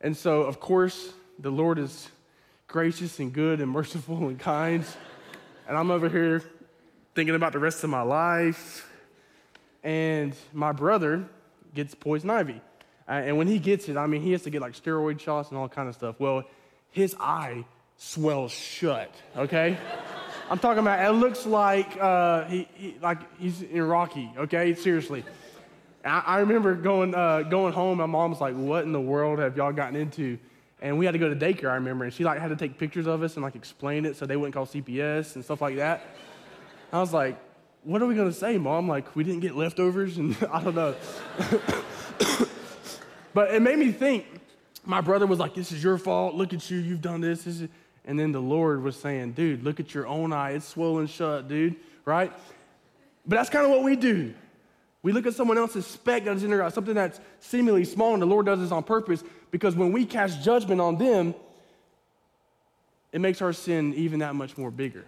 [0.00, 2.08] And so, of course, the Lord is
[2.68, 4.84] gracious and good and merciful and kind.
[5.66, 6.42] And I'm over here
[7.14, 8.88] thinking about the rest of my life
[9.82, 11.28] and my brother
[11.72, 12.60] gets poison ivy.
[13.08, 15.58] And when he gets it, I mean, he has to get like steroid shots and
[15.58, 16.16] all kind of stuff.
[16.18, 16.42] Well,
[16.90, 17.64] his eye
[17.96, 19.76] swells shut, okay?
[20.50, 24.74] I'm talking about, it looks like, uh, he, he, like he's in Rocky, okay?
[24.74, 25.24] Seriously.
[26.04, 29.38] I, I remember going, uh, going home, my mom was like, what in the world
[29.38, 30.38] have y'all gotten into?
[30.80, 32.78] And we had to go to daycare, I remember, and she like had to take
[32.78, 35.76] pictures of us and like explain it so they wouldn't call CPS and stuff like
[35.76, 36.04] that.
[36.92, 37.38] I was like,
[37.86, 38.88] what are we to say, mom?
[38.88, 40.18] Like, we didn't get leftovers?
[40.18, 40.94] And I don't know.
[43.32, 44.35] but it made me think.
[44.86, 46.34] My brother was like, this is your fault.
[46.34, 46.78] Look at you.
[46.78, 47.44] You've done this.
[47.44, 47.62] this
[48.04, 50.52] and then the Lord was saying, dude, look at your own eye.
[50.52, 52.32] It's swollen shut, dude, right?
[53.26, 54.32] But that's kind of what we do.
[55.02, 58.22] We look at someone else's speck that's in their eye, something that's seemingly small, and
[58.22, 61.34] the Lord does this on purpose because when we cast judgment on them,
[63.12, 65.04] it makes our sin even that much more bigger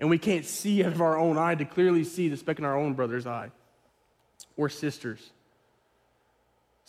[0.00, 2.64] and we can't see out of our own eye to clearly see the speck in
[2.64, 3.50] our own brother's eye
[4.56, 5.30] or sister's.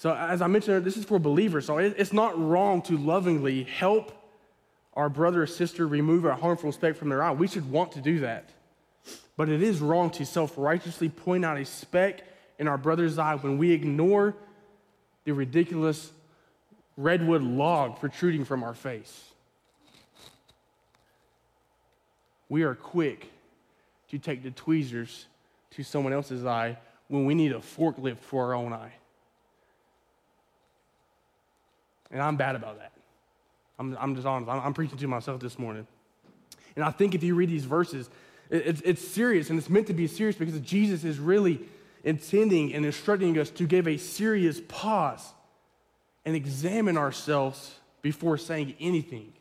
[0.01, 1.67] So, as I mentioned, this is for believers.
[1.67, 4.11] So, it's not wrong to lovingly help
[4.95, 7.31] our brother or sister remove a harmful speck from their eye.
[7.33, 8.49] We should want to do that.
[9.37, 12.23] But it is wrong to self righteously point out a speck
[12.57, 14.35] in our brother's eye when we ignore
[15.25, 16.11] the ridiculous
[16.97, 19.31] redwood log protruding from our face.
[22.51, 23.31] we are quick
[24.09, 25.27] to take the tweezers
[25.69, 28.91] to someone else's eye when we need a forklift for our own eye.
[32.11, 32.91] And I'm bad about that.
[33.79, 34.49] I'm, I'm just honest.
[34.49, 35.87] I'm, I'm, preaching to myself this morning.
[36.75, 38.09] And I think if you read these verses,
[38.49, 41.61] it, it's, it's serious and it's meant to be serious because Jesus is really
[42.03, 45.33] intending and instructing us to give a serious pause
[46.25, 49.33] and examine ourselves before saying anything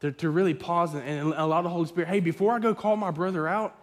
[0.00, 2.96] to, to really pause and, and allow the Holy Spirit, hey, before I go call
[2.96, 3.74] my brother out,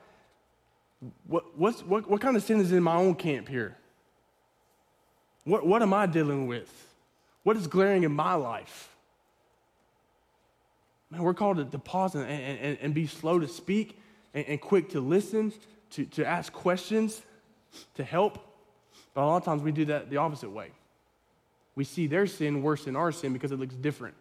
[1.25, 3.77] what, what, what kind of sin is in my own camp here?
[5.45, 6.90] What, what am I dealing with?
[7.43, 8.89] What is glaring in my life?
[11.09, 13.99] Man, we're called to, to pause and, and, and, be slow to speak
[14.33, 15.51] and, and quick to listen,
[15.91, 17.21] to, to ask questions,
[17.95, 18.39] to help.
[19.13, 20.71] But a lot of times we do that the opposite way.
[21.75, 24.15] We see their sin worse than our sin because it looks different.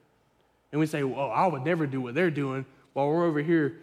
[0.72, 3.76] And we say, well, I would never do what they're doing while we're over here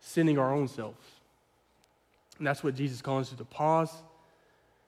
[0.00, 1.06] sinning our own selves.
[2.38, 3.92] And that's what Jesus calls us to pause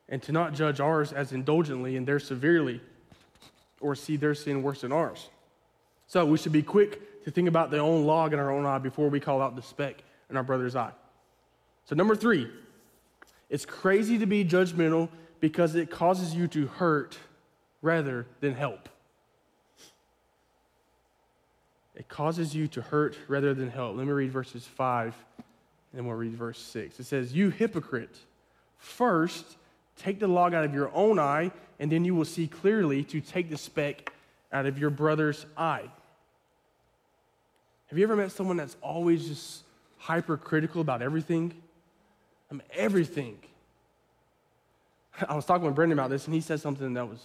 [0.09, 2.81] and to not judge ours as indulgently and their severely
[3.83, 5.29] or see their sin worse than ours.
[6.07, 8.79] So we should be quick to think about the own log in our own eye
[8.79, 10.93] before we call out the speck in our brother's eye.
[11.85, 12.51] So, number three,
[13.51, 15.09] it's crazy to be judgmental
[15.41, 17.19] because it causes you to hurt
[17.83, 18.89] rather than help.
[21.95, 23.97] It causes you to hurt rather than help.
[23.97, 25.45] Let me read verses 5, and
[25.93, 27.01] then we'll read verse 6.
[27.01, 28.17] It says, You hypocrite,
[28.79, 29.45] first
[29.97, 31.51] take the log out of your own eye,
[31.83, 34.13] and then you will see clearly to take the speck
[34.53, 35.91] out of your brother's eye.
[37.89, 39.65] Have you ever met someone that's always just
[39.99, 41.53] hypercritical about everything?
[42.53, 43.37] I mean, everything.
[45.29, 47.19] I was talking with Brendan about this, and he said something that was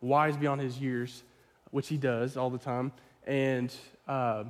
[0.00, 1.24] wise beyond his years,
[1.72, 2.92] which he does all the time.
[3.26, 3.74] And
[4.06, 4.44] uh,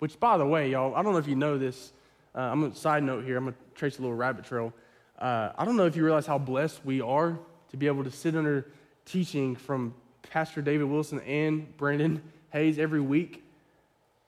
[0.00, 1.92] which, by the way, y'all, I don't know if you know this.
[2.34, 3.36] Uh, I'm a side note here.
[3.36, 4.72] I'm to trace a little rabbit trail.
[5.16, 7.38] Uh, I don't know if you realize how blessed we are
[7.70, 8.66] to be able to sit under
[9.06, 9.94] teaching from
[10.30, 13.42] Pastor David Wilson and Brandon Hayes every week.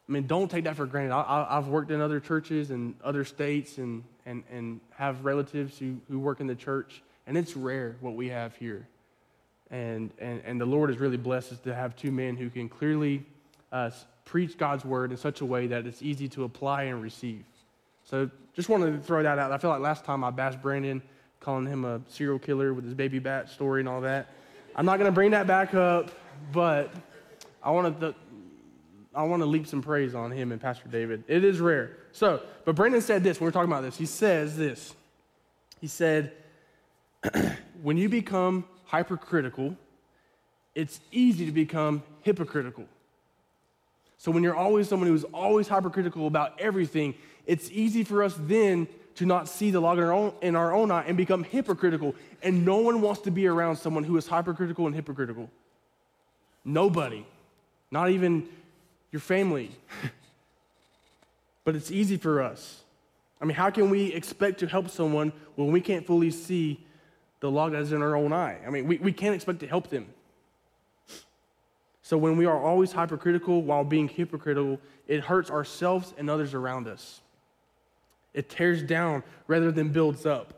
[0.08, 1.12] I mean, don't take that for granted.
[1.14, 5.98] I, have worked in other churches and other states and, and, and have relatives who,
[6.08, 8.86] who work in the church, and it's rare what we have here.
[9.70, 12.70] And, and, and the Lord has really blessed us to have two men who can
[12.70, 13.26] clearly
[13.70, 13.90] uh,
[14.24, 17.44] preach God's word in such a way that it's easy to apply and receive.
[18.04, 19.52] So just wanted to throw that out.
[19.52, 21.02] I feel like last time I bashed Brandon,
[21.40, 24.30] calling him a serial killer with his baby bat story and all that.
[24.78, 26.12] I'm not going to bring that back up,
[26.52, 26.92] but
[27.60, 28.14] I want to.
[29.12, 31.24] I want to leap some praise on him and Pastor David.
[31.26, 31.96] It is rare.
[32.12, 33.96] So, but Brandon said this when we are talking about this.
[33.96, 34.94] He says this.
[35.80, 36.32] He said,
[37.82, 39.76] when you become hypercritical,
[40.76, 42.84] it's easy to become hypocritical.
[44.18, 47.14] So when you're always someone who's always hypercritical about everything,
[47.46, 48.86] it's easy for us then
[49.18, 52.14] to not see the log in our, own, in our own eye and become hypocritical.
[52.40, 55.50] And no one wants to be around someone who is hypercritical and hypocritical.
[56.64, 57.26] Nobody.
[57.90, 58.48] Not even
[59.10, 59.72] your family.
[61.64, 62.82] but it's easy for us.
[63.40, 66.78] I mean, how can we expect to help someone when we can't fully see
[67.40, 68.58] the log that is in our own eye?
[68.64, 70.06] I mean, we, we can't expect to help them.
[72.02, 74.78] So when we are always hypercritical while being hypocritical,
[75.08, 77.20] it hurts ourselves and others around us.
[78.34, 80.54] It tears down rather than builds up.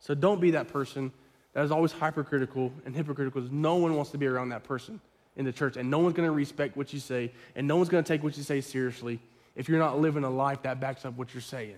[0.00, 1.12] So don't be that person
[1.54, 5.00] that is always hypercritical and hypocritical no one wants to be around that person
[5.36, 7.88] in the church, and no one's going to respect what you say, and no one's
[7.88, 9.18] going to take what you say seriously
[9.56, 11.76] if you're not living a life that backs up what you're saying.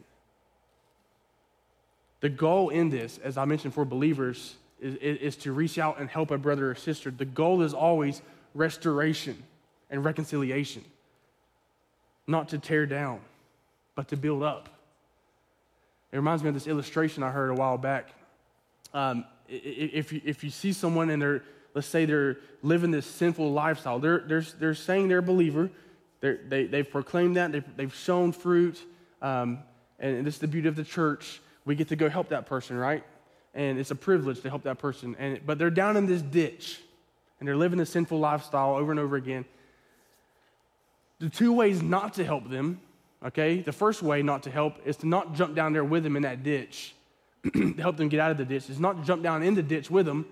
[2.21, 6.09] The goal in this, as I mentioned for believers, is, is, to reach out and
[6.09, 7.11] help a brother or sister.
[7.11, 8.21] The goal is always
[8.55, 9.43] restoration
[9.91, 10.85] and reconciliation,
[12.27, 13.21] not to tear down,
[13.95, 14.69] but to build up.
[16.13, 18.09] It reminds me of this illustration I heard a while back.
[18.95, 21.43] Um, if, you, if you see someone and they're
[21.77, 23.99] let's say they're living this sinful lifestyle.
[23.99, 25.71] They're, they're, they're saying they're a believer,
[26.21, 28.83] they're, they, they've proclaimed that, they've, they've shown fruit,
[29.21, 29.59] um,
[29.99, 31.43] and this is the beauty of the church.
[31.67, 33.05] We get to go help that person, right?
[33.55, 35.17] And it's a privilege to help that person.
[35.19, 36.81] And, but they're down in this ditch,
[37.39, 39.45] and they're living a sinful lifestyle over and over again.
[41.19, 42.81] The two ways not to help them,
[43.25, 43.61] okay?
[43.61, 46.23] The first way not to help is to not jump down there with them in
[46.23, 46.95] that ditch
[47.53, 48.69] to help them get out of the ditch.
[48.71, 50.27] Is not to jump down in the ditch with them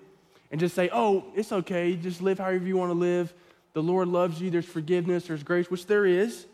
[0.50, 3.32] and just say, oh, it's okay, just live however you want to live.
[3.72, 6.46] The Lord loves you, there's forgiveness, there's grace, which there is.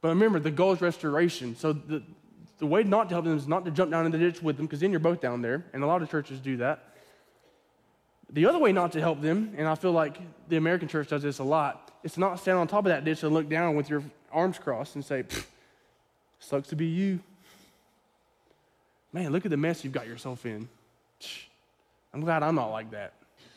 [0.00, 1.56] But remember, the goal is restoration.
[1.56, 2.02] So the,
[2.58, 4.56] the way not to help them is not to jump down in the ditch with
[4.56, 6.96] them, because then you're both down there, and a lot of churches do that.
[8.30, 11.22] The other way not to help them, and I feel like the American church does
[11.22, 13.76] this a lot, is to not stand on top of that ditch and look down
[13.76, 15.24] with your arms crossed and say,
[16.38, 17.20] sucks to be you.
[19.12, 20.68] Man, look at the mess you've got yourself in.
[22.12, 23.14] I'm glad I'm not like that.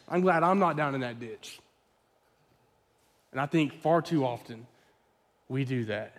[0.07, 1.59] I'm glad I'm not down in that ditch.
[3.31, 4.65] And I think far too often
[5.47, 6.13] we do that.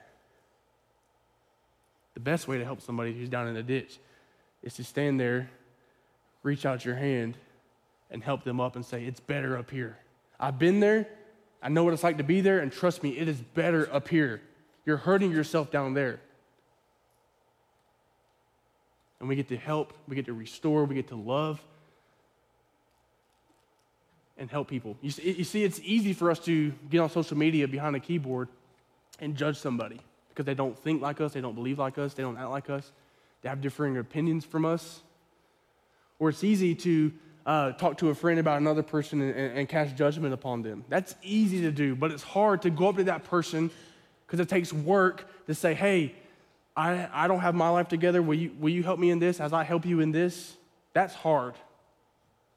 [2.14, 3.98] The best way to help somebody who's down in the ditch
[4.62, 5.48] is to stand there,
[6.42, 7.36] reach out your hand,
[8.10, 9.96] and help them up and say, It's better up here.
[10.38, 11.08] I've been there.
[11.62, 14.08] I know what it's like to be there, and trust me, it is better up
[14.08, 14.40] here.
[14.86, 16.20] You're hurting yourself down there.
[19.18, 21.60] And we get to help, we get to restore, we get to love,
[24.38, 24.96] and help people.
[25.02, 28.00] You see, you see, it's easy for us to get on social media behind a
[28.00, 28.48] keyboard
[29.20, 32.22] and judge somebody because they don't think like us, they don't believe like us, they
[32.22, 32.90] don't act like us,
[33.42, 35.02] they have differing opinions from us.
[36.18, 37.12] Or it's easy to
[37.46, 40.84] uh, talk to a friend about another person and, and, and cast judgment upon them.
[40.88, 43.70] That's easy to do, but it's hard to go up to that person
[44.26, 46.14] because it takes work to say, hey,
[46.76, 48.22] I, I don't have my life together.
[48.22, 50.56] Will you, will you help me in this as I help you in this?
[50.92, 51.54] That's hard.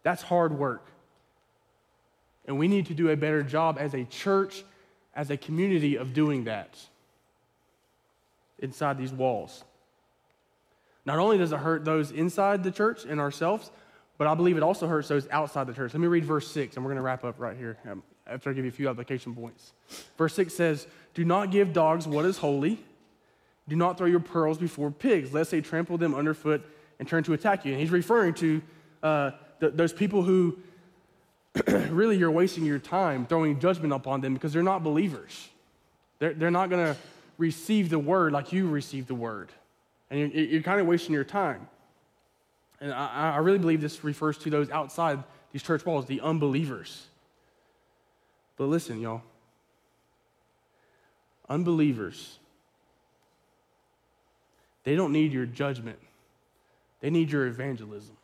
[0.03, 0.85] That's hard work.
[2.45, 4.63] And we need to do a better job as a church,
[5.15, 6.77] as a community, of doing that
[8.59, 9.63] inside these walls.
[11.05, 13.71] Not only does it hurt those inside the church and ourselves,
[14.23, 15.93] but I believe it also hurts those outside the church.
[15.93, 18.49] Let me read verse 6, and we're going to wrap up right here um, after
[18.49, 19.73] I give you a few application points.
[20.17, 22.79] Verse 6 says, Do not give dogs what is holy.
[23.67, 26.65] Do not throw your pearls before pigs, lest they trample them underfoot
[26.99, 27.73] and turn to attack you.
[27.73, 28.61] And he's referring to
[29.03, 30.57] uh, th- those people who
[31.67, 35.49] really you're wasting your time throwing judgment upon them because they're not believers.
[36.19, 36.99] They're, they're not going to
[37.37, 39.49] receive the word like you received the word.
[40.09, 41.67] And you're, you're kind of wasting your time.
[42.83, 47.07] And I, I really believe this refers to those outside these church walls, the unbelievers.
[48.57, 49.21] But listen, y'all.
[51.47, 52.39] Unbelievers,
[54.83, 55.99] they don't need your judgment,
[56.99, 58.17] they need your evangelism.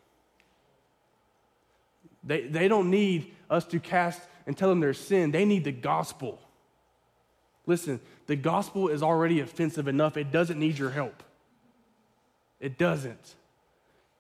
[2.21, 5.31] They, they don't need us to cast and tell them their sin.
[5.31, 6.37] They need the gospel.
[7.65, 10.17] Listen, the gospel is already offensive enough.
[10.17, 11.23] It doesn't need your help.
[12.59, 13.35] It doesn't.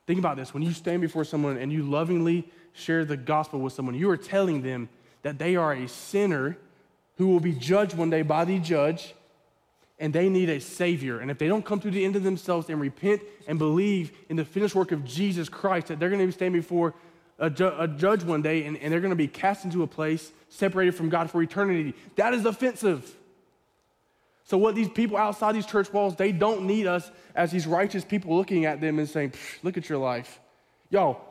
[0.09, 0.55] Think about this.
[0.55, 4.17] When you stand before someone and you lovingly share the gospel with someone, you are
[4.17, 4.89] telling them
[5.21, 6.57] that they are a sinner
[7.19, 9.13] who will be judged one day by the judge
[9.99, 11.19] and they need a savior.
[11.19, 14.35] And if they don't come to the end of themselves and repent and believe in
[14.35, 16.95] the finished work of Jesus Christ, that they're going to be standing before
[17.37, 19.87] a, ju- a judge one day and, and they're going to be cast into a
[19.87, 21.93] place separated from God for eternity.
[22.15, 23.15] That is offensive.
[24.49, 28.03] So, what these people outside these church walls, they don't need us as these righteous
[28.03, 30.39] people looking at them and saying, Look at your life.
[30.89, 31.21] Y'all,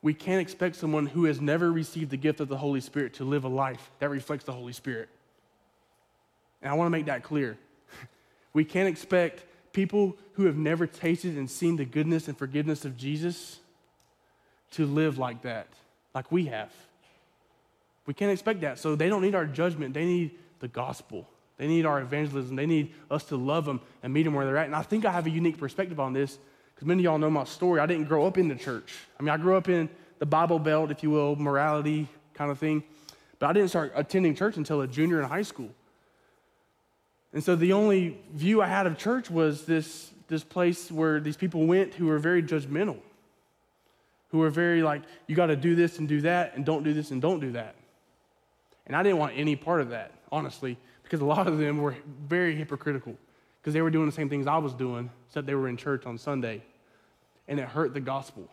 [0.00, 3.24] we can't expect someone who has never received the gift of the Holy Spirit to
[3.24, 5.10] live a life that reflects the Holy Spirit.
[6.62, 7.58] And I want to make that clear.
[8.54, 9.44] We can't expect
[9.74, 13.58] people who have never tasted and seen the goodness and forgiveness of Jesus
[14.70, 15.66] to live like that,
[16.14, 16.72] like we have.
[18.06, 18.78] We can't expect that.
[18.78, 21.28] So they don't need our judgment, they need the gospel.
[21.58, 22.56] They need our evangelism.
[22.56, 24.66] They need us to love them and meet them where they're at.
[24.66, 26.38] And I think I have a unique perspective on this
[26.74, 27.80] because many of y'all know my story.
[27.80, 28.92] I didn't grow up in the church.
[29.18, 32.58] I mean, I grew up in the Bible Belt, if you will, morality kind of
[32.58, 32.82] thing.
[33.38, 35.70] But I didn't start attending church until a junior in high school.
[37.32, 41.36] And so the only view I had of church was this, this place where these
[41.36, 42.98] people went who were very judgmental,
[44.28, 46.92] who were very like, you got to do this and do that, and don't do
[46.92, 47.76] this and don't do that.
[48.86, 51.96] And I didn't want any part of that, honestly, because a lot of them were
[52.26, 53.16] very hypocritical
[53.60, 56.06] because they were doing the same things I was doing, except they were in church
[56.06, 56.62] on Sunday.
[57.48, 58.48] And it hurt the gospel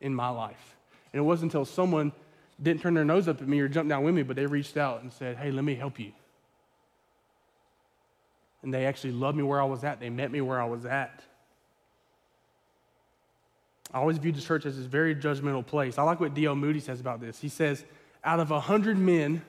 [0.00, 0.76] in my life.
[1.12, 2.12] And it wasn't until someone
[2.60, 4.76] didn't turn their nose up at me or jump down with me, but they reached
[4.76, 6.12] out and said, Hey, let me help you
[8.62, 10.00] and they actually loved me where I was at.
[10.00, 11.22] They met me where I was at.
[13.92, 15.98] I always viewed the church as this very judgmental place.
[15.98, 16.54] I like what D.L.
[16.54, 17.40] Moody says about this.
[17.40, 17.84] He says,
[18.24, 19.42] out of 100 men,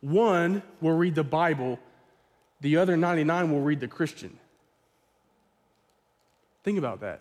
[0.00, 1.78] one will read the Bible,
[2.60, 4.38] the other 99 will read the Christian.
[6.64, 7.20] Think about that.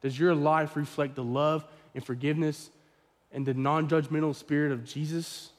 [0.00, 2.70] Does your life reflect the love and forgiveness
[3.32, 5.50] and the non judgmental spirit of Jesus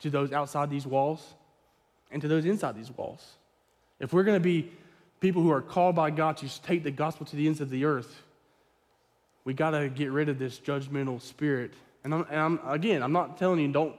[0.00, 1.34] to those outside these walls
[2.10, 3.24] and to those inside these walls?
[4.00, 4.70] If we're going to be
[5.20, 7.84] people who are called by God to take the gospel to the ends of the
[7.84, 8.22] earth,
[9.44, 11.72] we got to get rid of this judgmental spirit.
[12.02, 13.94] And, I'm, and I'm, again, I'm not telling you don't,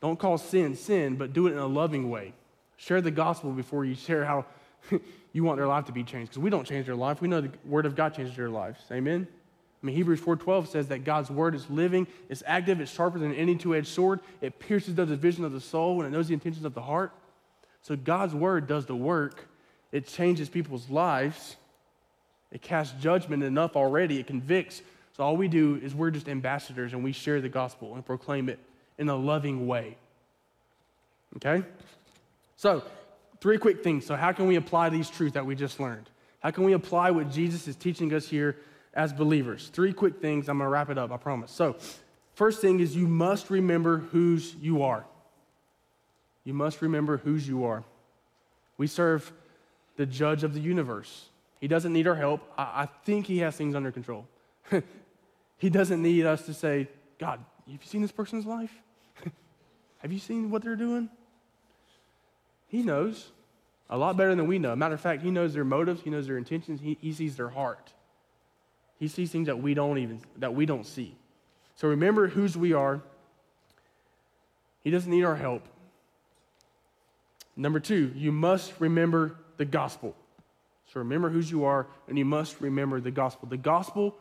[0.00, 2.32] don't call sin sin, but do it in a loving way.
[2.76, 4.44] Share the gospel before you share how
[5.32, 6.32] you want their life to be changed.
[6.32, 7.20] Because we don't change their life.
[7.20, 8.80] We know the word of God changes their lives.
[8.90, 9.26] Amen?
[9.82, 13.34] I mean, Hebrews 4.12 says that God's word is living, it's active, it's sharper than
[13.34, 14.20] any two-edged sword.
[14.40, 17.12] It pierces the division of the soul and it knows the intentions of the heart.
[17.82, 19.48] So God's word does the work,
[19.92, 21.56] it changes people's lives,
[22.50, 24.82] it casts judgment enough already, it convicts.
[25.16, 28.48] So all we do is we're just ambassadors and we share the gospel and proclaim
[28.48, 28.58] it
[28.98, 29.96] in a loving way.
[31.36, 31.66] Okay?
[32.56, 32.82] So,
[33.40, 34.06] three quick things.
[34.06, 36.08] So, how can we apply these truths that we just learned?
[36.40, 38.56] How can we apply what Jesus is teaching us here
[38.94, 39.68] as believers?
[39.72, 40.48] Three quick things.
[40.48, 41.50] I'm going to wrap it up, I promise.
[41.50, 41.76] So,
[42.34, 45.04] first thing is you must remember whose you are
[46.46, 47.82] you must remember whose you are.
[48.78, 49.32] We serve
[49.96, 51.26] the judge of the universe.
[51.60, 52.40] He doesn't need our help.
[52.56, 54.28] I, I think he has things under control.
[55.58, 58.70] he doesn't need us to say, God, have you seen this person's life?
[60.06, 61.10] Have you seen what they're doing?
[62.68, 63.32] He knows
[63.90, 64.76] a lot better than we know.
[64.76, 67.48] Matter of fact, he knows their motives, he knows their intentions, he, he sees their
[67.48, 67.92] heart.
[69.00, 71.16] He sees things that we don't even that we don't see.
[71.74, 73.02] So remember whose we are.
[74.84, 75.66] He doesn't need our help.
[77.56, 80.14] Number two, you must remember the gospel.
[80.92, 83.48] So remember whose you are, and you must remember the gospel.
[83.48, 84.14] The gospel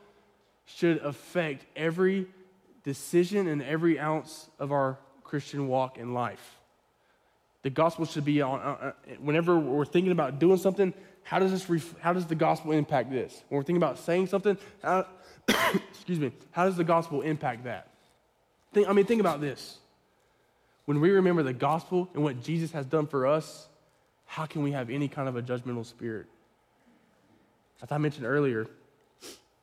[0.65, 2.25] should affect every
[2.83, 6.55] decision and every ounce of our Christian walk in life.
[7.63, 11.51] The gospel should be on, uh, uh whenever we're thinking about doing something, how does,
[11.51, 13.43] this ref- how does the gospel impact this?
[13.49, 15.07] When we're thinking about saying something, how,
[15.89, 17.87] excuse me, how does the gospel impact that?
[18.73, 19.79] Think, I mean, think about this.
[20.85, 23.67] When we remember the gospel and what Jesus has done for us,
[24.25, 26.27] how can we have any kind of a judgmental spirit?
[27.81, 28.67] As I mentioned earlier,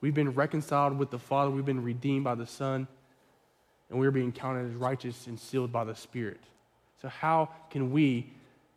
[0.00, 2.88] we've been reconciled with the Father, we've been redeemed by the Son,
[3.92, 6.40] and we're being counted as righteous and sealed by the Spirit.
[7.00, 8.26] So, how can we,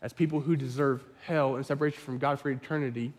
[0.04, 3.13] as people who deserve hell and separation from God for eternity,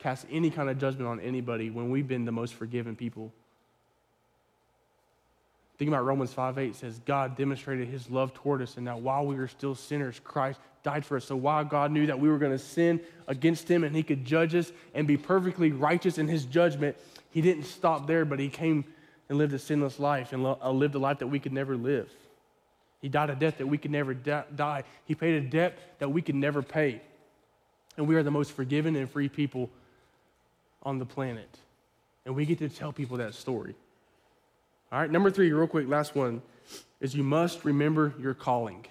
[0.00, 3.32] cast any kind of judgment on anybody when we've been the most forgiven people
[5.82, 9.26] Think about Romans 5 8 says, God demonstrated his love toward us, and that while
[9.26, 11.24] we were still sinners, Christ died for us.
[11.24, 14.24] So while God knew that we were going to sin against him and he could
[14.24, 16.96] judge us and be perfectly righteous in his judgment,
[17.32, 18.84] he didn't stop there, but he came
[19.28, 22.10] and lived a sinless life and uh, lived a life that we could never live.
[23.00, 24.84] He died a death that we could never die.
[25.04, 27.00] He paid a debt that we could never pay.
[27.96, 29.70] And we are the most forgiven and free people
[30.82, 31.58] on the planet.
[32.24, 33.74] And we get to tell people that story.
[34.92, 36.42] All right, number three, real quick, last one,
[37.00, 38.86] is you must remember your calling.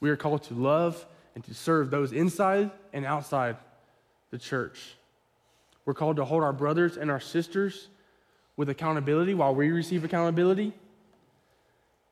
[0.00, 1.04] We are called to love
[1.34, 3.56] and to serve those inside and outside
[4.30, 4.94] the church.
[5.88, 7.88] We're called to hold our brothers and our sisters
[8.58, 10.74] with accountability while we receive accountability.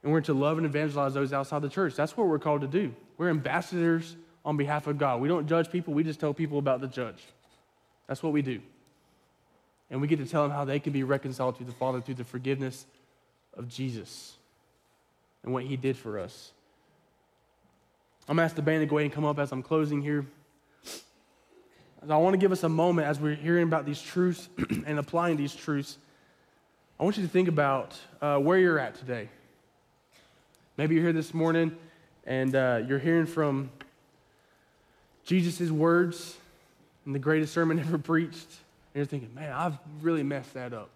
[0.02, 1.94] And we're to love and evangelize those outside the church.
[1.94, 2.94] That's what we're called to do.
[3.18, 4.16] We're ambassadors
[4.46, 5.20] on behalf of God.
[5.20, 7.22] We don't judge people, we just tell people about the judge.
[8.06, 8.62] That's what we do.
[9.90, 12.14] And we get to tell them how they can be reconciled to the Father through
[12.14, 12.86] the forgiveness
[13.52, 14.36] of Jesus
[15.44, 16.52] and what he did for us.
[18.26, 20.00] I'm going to ask the band to go ahead and come up as I'm closing
[20.00, 20.24] here.
[22.08, 24.48] I want to give us a moment as we're hearing about these truths
[24.86, 25.98] and applying these truths.
[27.00, 29.28] I want you to think about uh, where you're at today.
[30.76, 31.76] Maybe you're here this morning
[32.24, 33.70] and uh, you're hearing from
[35.24, 36.36] Jesus' words
[37.06, 38.48] in the greatest sermon ever preached,
[38.94, 40.90] and you're thinking, man, I've really messed that up.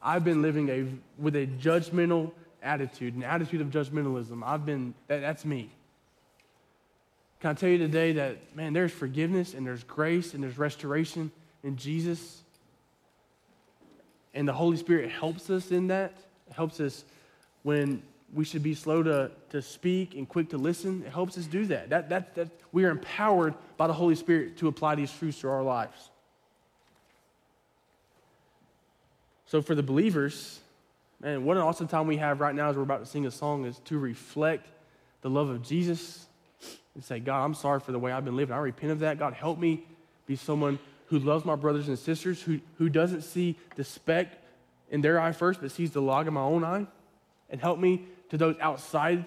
[0.00, 0.86] I've been living a,
[1.20, 2.30] with a judgmental
[2.62, 4.42] attitude, an attitude of judgmentalism.
[4.44, 5.70] I've been, that, that's me.
[7.40, 11.30] Can I tell you today that, man, there's forgiveness and there's grace and there's restoration
[11.62, 12.42] in Jesus?
[14.34, 16.14] And the Holy Spirit helps us in that.
[16.48, 17.04] It helps us
[17.62, 18.02] when
[18.34, 21.04] we should be slow to, to speak and quick to listen.
[21.06, 21.90] It helps us do that.
[21.90, 22.48] That, that, that.
[22.72, 26.10] We are empowered by the Holy Spirit to apply these truths to our lives.
[29.46, 30.60] So, for the believers,
[31.20, 33.30] man, what an awesome time we have right now as we're about to sing a
[33.30, 34.68] song is to reflect
[35.22, 36.26] the love of Jesus
[36.98, 38.52] and say, God, I'm sorry for the way I've been living.
[38.52, 39.20] I repent of that.
[39.20, 39.84] God, help me
[40.26, 44.26] be someone who loves my brothers and sisters, who, who doesn't see the speck
[44.90, 46.88] in their eye first, but sees the log in my own eye.
[47.50, 49.24] And help me to those outside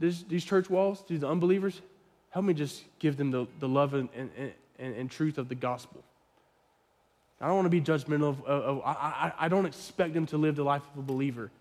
[0.00, 1.80] this, these church walls, to the unbelievers.
[2.30, 4.30] Help me just give them the, the love and, and,
[4.80, 6.02] and, and truth of the gospel.
[7.40, 10.26] I don't want to be judgmental of, of, of I, I, I don't expect them
[10.26, 11.52] to live the life of a believer.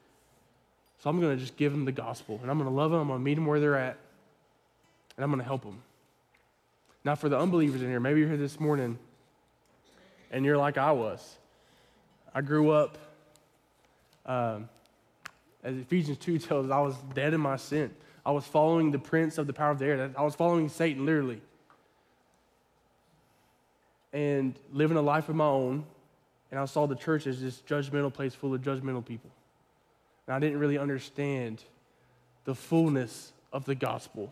[1.04, 3.02] So I'm going to just give them the gospel and I'm going to love them.
[3.02, 3.98] I'm going to meet them where they're at
[5.16, 5.82] and I'm going to help them.
[7.04, 8.98] Now, for the unbelievers in here, maybe you're here this morning
[10.32, 11.38] and you're like I was.
[12.34, 12.98] I grew up,
[14.26, 14.70] um,
[15.64, 17.94] as Ephesians 2 tells us, I was dead in my sin.
[18.26, 20.12] I was following the prince of the power of the air.
[20.18, 21.42] I was following Satan, literally
[24.14, 25.84] and living a life of my own,
[26.52, 29.32] and I saw the church as this judgmental place full of judgmental people.
[30.28, 31.64] And I didn't really understand
[32.46, 34.32] the fullness of the gospel.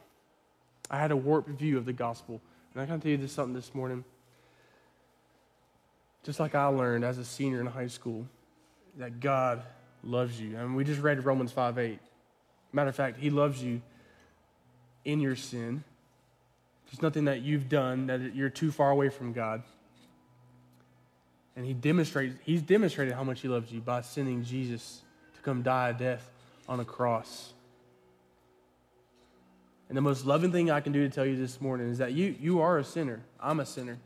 [0.91, 2.41] I had a warped view of the gospel.
[2.73, 4.03] And I can tell you this something this morning.
[6.23, 8.27] Just like I learned as a senior in high school,
[8.97, 9.63] that God
[10.03, 10.57] loves you.
[10.57, 11.99] I mean, we just read Romans 5 8.
[12.73, 13.81] Matter of fact, He loves you
[15.05, 15.83] in your sin.
[16.85, 19.63] There's nothing that you've done that you're too far away from God.
[21.55, 25.01] And he demonstrated, he's demonstrated how much he loves you by sending Jesus
[25.35, 26.29] to come die a death
[26.67, 27.53] on a cross.
[29.91, 32.13] And the most loving thing I can do to tell you this morning is that
[32.13, 33.19] you, you are a sinner.
[33.41, 33.97] I'm a sinner.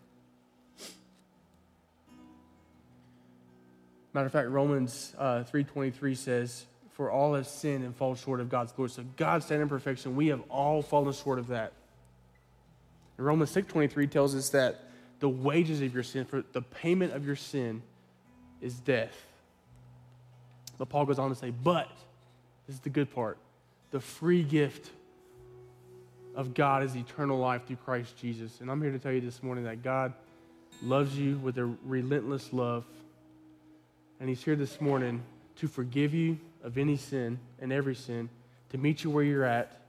[4.11, 8.49] Matter of fact, Romans uh, 3.23 says, For all have sinned and fall short of
[8.49, 8.89] God's glory.
[8.89, 10.15] So God's standard perfection.
[10.15, 11.71] We have all fallen short of that.
[13.17, 14.86] And Romans 6.23 tells us that
[15.19, 17.83] the wages of your sin, for the payment of your sin
[18.59, 19.15] is death.
[20.79, 21.91] But Paul goes on to say, but,
[22.65, 23.38] this is the good part,
[23.91, 24.89] the free gift
[26.36, 28.59] of God is eternal life through Christ Jesus.
[28.61, 30.13] And I'm here to tell you this morning that God
[30.83, 32.83] loves you with a relentless love.
[34.19, 35.23] And He's here this morning
[35.57, 38.29] to forgive you of any sin and every sin,
[38.69, 39.79] to meet you where you're at.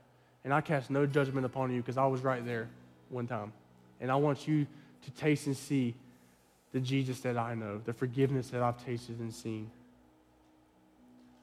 [0.43, 2.69] And I cast no judgment upon you because I was right there
[3.09, 3.51] one time.
[3.99, 4.65] And I want you
[5.03, 5.95] to taste and see
[6.71, 9.69] the Jesus that I know, the forgiveness that I've tasted and seen.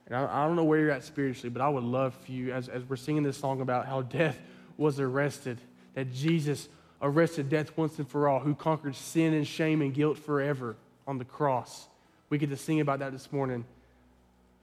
[0.06, 2.52] And I, I, don't know where you're at spiritually, but I would love for you,
[2.52, 4.38] as, as we're singing this song about how death
[4.76, 5.58] was arrested,
[5.94, 6.68] that Jesus
[7.00, 11.18] arrested death once and for all, who conquered sin and shame and guilt forever on
[11.18, 11.88] the cross.
[12.30, 13.64] We get to sing about that this morning.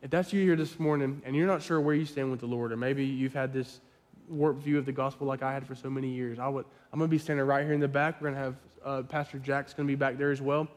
[0.02, 2.48] If that's you here this morning and you're not sure where you stand with the
[2.48, 3.80] Lord, or maybe you've had this
[4.28, 6.40] warped view of the gospel like I had for so many years.
[6.40, 8.20] I would, I'm going to be standing right here in the back.
[8.20, 10.68] We're going to have uh, Pastor Jack's going to be back there as well.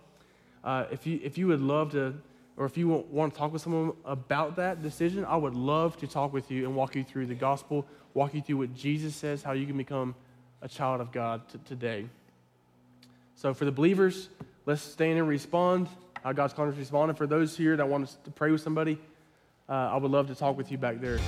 [0.62, 2.14] Uh, if, you, if you would love to,
[2.56, 6.06] or if you want, to talk with someone about that decision, I would love to
[6.06, 7.84] talk with you and walk you through the gospel,
[8.14, 10.14] walk you through what Jesus says, how you can become
[10.62, 12.06] a child of God t- today.
[13.34, 14.28] So for the believers,
[14.66, 15.88] let's stand and respond
[16.22, 17.10] how God's calling us to respond.
[17.10, 18.98] And for those here that want to pray with somebody,
[19.68, 21.18] uh, I would love to talk with you back there.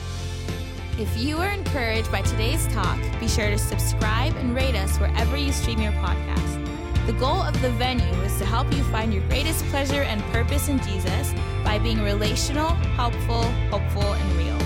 [0.98, 5.36] If you were encouraged by today's talk, be sure to subscribe and rate us wherever
[5.36, 6.65] you stream your podcast.
[7.06, 10.68] The goal of the venue is to help you find your greatest pleasure and purpose
[10.68, 11.32] in Jesus
[11.62, 14.58] by being relational, helpful, hopeful, and real.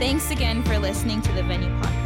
[0.00, 2.03] Thanks again for listening to the Venue Podcast.